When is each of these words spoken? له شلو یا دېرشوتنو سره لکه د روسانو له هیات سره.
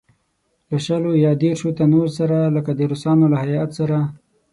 له 0.69 0.77
شلو 0.85 1.11
یا 1.25 1.31
دېرشوتنو 1.43 2.01
سره 2.17 2.37
لکه 2.55 2.71
د 2.75 2.81
روسانو 2.91 3.25
له 3.33 3.37
هیات 3.43 3.69
سره. 3.79 3.97